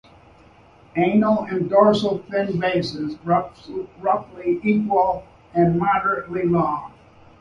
[0.95, 6.91] Anal and dorsal fin bases roughly equal and moderately long.